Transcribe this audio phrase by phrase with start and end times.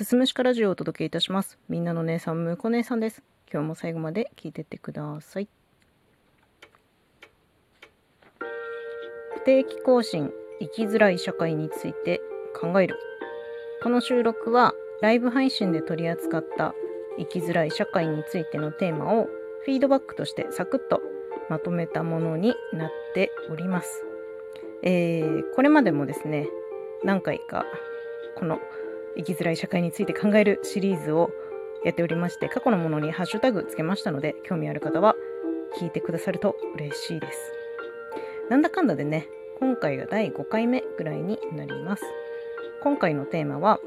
[0.00, 1.58] すすむしかラジオをお届けいたします。
[1.68, 3.22] みんなの姉さん、むこ姉さんです。
[3.52, 5.48] 今日も最後まで聞いてってください。
[9.34, 12.22] 不定期更新、生きづらい社会について
[12.58, 12.96] 考える。
[13.82, 16.72] この収録はライブ配信で取り扱った
[17.18, 19.24] 生きづらい社会についてのテーマを
[19.66, 21.02] フィードバックとしてサクッと
[21.50, 24.02] まとめたものになっております。
[24.82, 26.48] えー、これまでもですね、
[27.04, 27.66] 何回か
[28.38, 28.60] この
[29.16, 31.30] 生きづらい社会について考えるシリーズを
[31.84, 35.14] やっておりまして過去のものにハッシュタグつけましたので興味ある方は
[35.80, 37.38] 聞いてくださると嬉しいです。
[38.50, 39.28] なんだかんだでね
[39.60, 42.02] 今回が第5回目ぐらいになります。
[42.82, 43.80] 今回のテーマは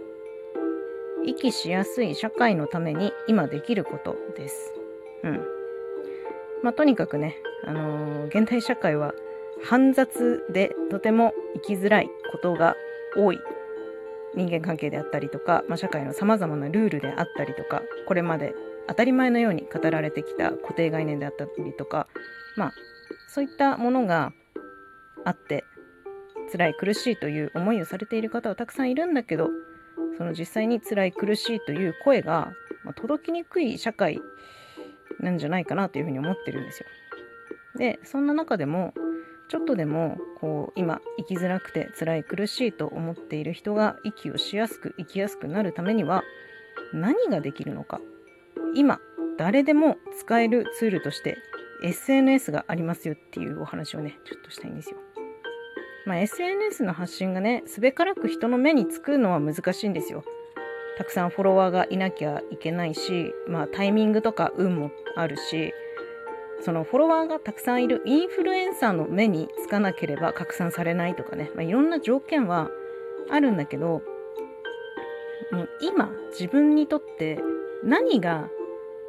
[1.26, 4.74] 息しやすい社会のために今できることです。
[5.24, 5.42] うん。
[6.64, 9.14] まあとにかくねあのー現代社会は
[9.64, 12.76] 煩雑でとても生きづらいことが
[13.16, 13.40] 多い。
[14.36, 18.54] 人間関係であったりとか、まあ、社会のさまざまなルールであったりとかこれまで
[18.88, 22.08] 当たり前のように語られてきた固定概念であったりとか
[22.58, 22.72] まあ
[23.30, 24.34] そういったものが
[25.26, 25.64] あって
[26.52, 29.50] 辛い苦しいという思いをされている方はたくさんいるんだけど
[30.18, 32.54] その実際に辛い苦しいという声が、
[32.84, 34.20] ま、届きにくい社会
[35.20, 36.86] なんじゃないかなというふうに思ってるんですよ。
[37.78, 38.94] でそんな中でも
[39.54, 46.24] ちょっとでもこう今生きづらくて辛い苦しいと思っている人が息をしやすく生きやすくなるためには
[46.92, 48.02] 何ができるのか
[48.74, 49.00] 今
[49.38, 51.38] 誰でも使えるツールとして
[51.84, 54.98] SNS がありますよっていうお話をねちょっとしたいんですよ。
[56.08, 60.24] まあ、SNS の発信がねすべからく人の目につくのは難しいんですよ。
[60.98, 65.74] たくさんフォロワーがいなきゃいけないし、まあ、タイミングとか運もあるし
[66.64, 72.70] そのフォロワーがたくさんいるインフルエンサーの目につかなければ拡散されないとかね、まあ、いろんな条件は
[73.30, 74.02] あるんだけど
[75.52, 77.40] もう今自分にとって
[77.84, 78.48] 何が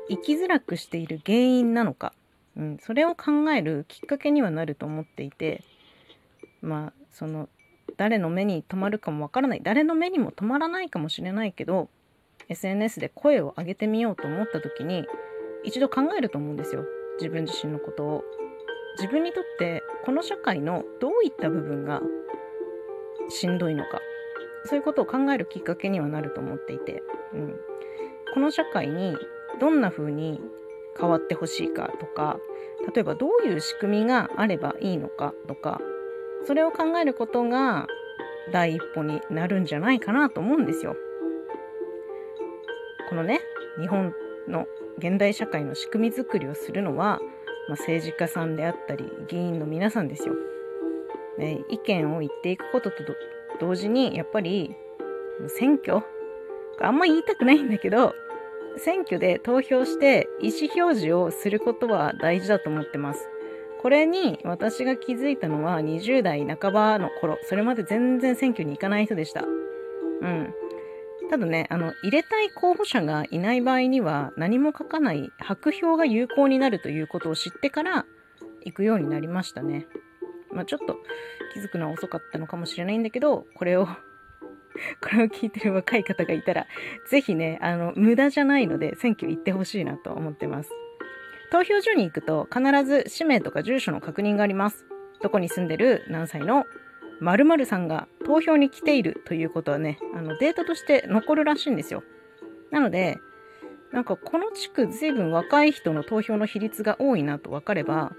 [0.09, 2.13] 生きづらくしている原因なのか、
[2.57, 5.63] うん、それを考えるきっかけにはなると思っていて
[6.61, 7.49] まあその
[7.97, 9.61] 誰の目に留まるかもわからない。
[9.63, 11.89] 誰の目にも留まらないかもしれないけど
[12.49, 15.07] SNS で声を上げてみようと思った時に
[15.63, 16.85] 一度考えると思うんですよ。
[17.19, 18.25] 自分自身のことを
[18.99, 22.01] 自分にとってこの社会のどういった部分が
[23.29, 24.01] しんどいのか
[24.67, 27.03] そういうことを考えるきっかけにはなると思っていて、
[27.35, 27.55] うん、
[28.33, 29.17] この社会に
[29.61, 30.41] どんな風に
[30.99, 32.39] 変わってほしいかとか
[32.95, 35.81] 例えばどういう仕組みがあればいいのかとか
[36.47, 37.87] それを考えることが
[38.53, 40.97] 第一歩になるんじゃないかなと思うんですよ。
[43.09, 43.41] このね
[43.81, 44.15] 日本
[44.49, 44.67] の
[44.99, 47.21] 現代社会の仕組み作りをするのは、
[47.69, 50.35] まあ、政治家さんであったり議員の皆さんですよ。
[51.39, 52.97] ね、意見を言っていくことと
[53.61, 54.77] 同時にやっぱり
[55.49, 56.03] 選挙
[56.81, 58.15] あんま言いたくないんだけど
[58.77, 63.29] 選挙で投票して意思表示をすることは大事だと思ってます。
[63.81, 69.45] これに私が気づいたのは20代半ばの頃それまで全然選挙に行かない人でした。
[69.45, 69.47] う
[70.27, 70.55] ん。
[71.31, 78.07] ただね、あの、入れたい候補者がいない場合には何も書かない白票が有効になるということを知ってから
[78.65, 79.87] 行くようになりましたね。
[80.53, 80.97] まあちょっと
[81.55, 83.87] 気づくのは遅かったのかもしれないんだけど、これを
[85.01, 86.67] これを聞いてる若い方がいたら、
[87.09, 90.71] ぜひね、あの、無駄じゃないので選挙行ってほしいなと思ってます。
[91.51, 94.87] 投票所に行くと必ず氏名とか住所の確認があります。
[95.23, 96.65] どこに住んでる何歳の
[97.25, 102.03] 〇〇さんが投票に来ているということはね、あのデータとして残るらしいんですよ。
[102.71, 103.19] なので、
[103.93, 108.13] なんかこの地区随分若い人の投票の比率が多いなと分かれば、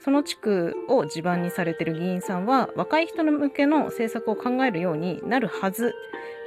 [0.00, 5.94] その地区を地盤にされてる議員さんは若い人の向けの政策を考えるようになるはず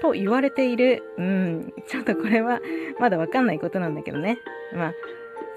[0.02, 1.04] と言われている。
[1.18, 2.60] うん、ちょっとこれは
[3.00, 4.38] まだ分かんないことなんだけどね。
[4.76, 4.94] まあ、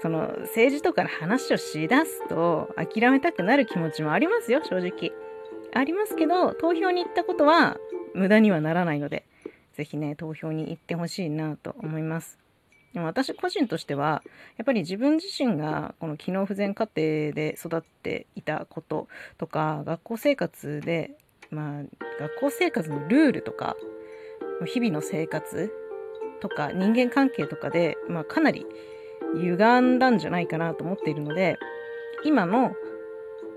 [0.01, 5.13] その政治とかの話をしだすと諦めたくなる気持ちもありますよ、正直。
[5.75, 7.77] ありますけど、投票に行ったことは
[8.13, 9.25] 無駄にはならないので、
[9.73, 12.37] ぜひね、投票に行ってほしいなと思います。
[12.93, 14.21] でも私個人としては、
[14.57, 21.11] やっぱり自分自身がこの機能不全家庭で育っていたこととか、学校生活で、
[21.49, 21.83] まあ、
[22.19, 23.75] 学校生活のルールとか、
[24.65, 25.71] 日々の生活
[26.39, 28.65] とか人間関係とかで、まあ、かなり
[29.35, 31.57] 歪んだんじゃないかなと思っているので、
[32.23, 32.75] 今の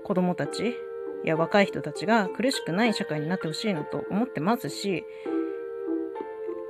[0.03, 0.75] 子供たち
[1.23, 5.03] や若い人たちが苦しくない社会になってほしいなと思ってますし、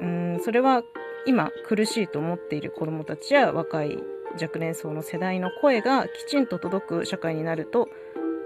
[0.02, 0.84] うん、それは
[1.26, 3.98] 今苦しいと思っている子どもたちや若い
[4.42, 7.90] 若年層の世代の声がきちんと届く社会になると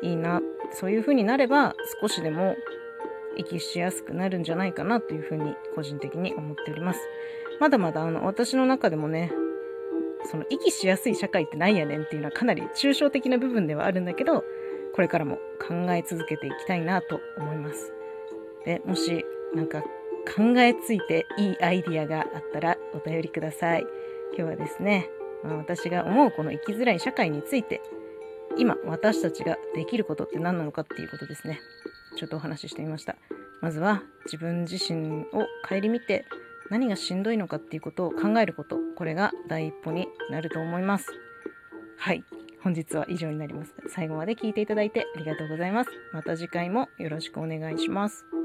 [0.01, 0.41] いいな
[0.73, 2.55] そういう風になれば少しでも
[3.37, 6.99] 息しやすくなるんじゃないかなというふうに個人的に思っております。
[7.59, 9.31] まだまだあの私の中でもね
[10.25, 14.43] その息しやすい社会ってなんやねんっていうのはかなり抽象的な部分ではあるんだけど
[14.93, 17.93] これからも考え続けていきたいなと思います。
[18.65, 19.81] でもしなんか
[20.35, 23.85] 考えついていいアイディアがあったらお便りください。
[24.37, 25.09] 今日はですね、
[25.43, 27.81] まあ、私が思うこの生きづらい社会について
[28.57, 31.59] 今私たちができることって何なのかっていうことですね。
[32.17, 33.15] ちょっとお話ししてみました。
[33.61, 36.25] まずは自分自身を顧みて
[36.69, 41.07] 何がしんどいのかっていうことを考えること、これが第一歩になると思います。
[41.97, 42.23] はい。
[42.63, 43.73] 本日は以上になります。
[43.89, 45.89] 最後まで聞いていただいてありがとうございます。
[46.13, 48.40] また次回もよろしくお願いします。